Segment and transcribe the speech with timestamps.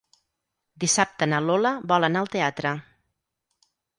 [0.83, 2.75] Dissabte na Lola vol anar al teatre.